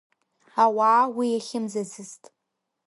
Ауаа 0.63 1.03
уи 1.15 1.27
иахьымӡацызт. 1.31 2.23